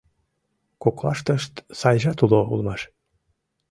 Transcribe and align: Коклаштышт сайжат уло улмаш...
Коклаштышт 0.81 1.53
сайжат 1.79 2.19
уло 2.25 2.39
улмаш... 2.51 2.81